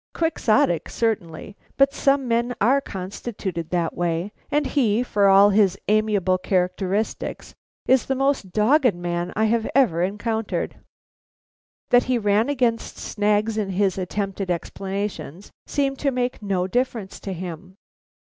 [0.15, 6.39] Quixotic, certainly, but some men are constituted that way, and he, for all his amiable
[6.39, 7.53] characteristics,
[7.85, 10.75] is the most dogged man I ever encountered.
[11.91, 17.31] That he ran against snags in his attempted explanations, seemed to make no difference to
[17.33, 17.75] him.